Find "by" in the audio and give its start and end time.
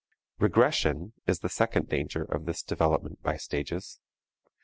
3.21-3.37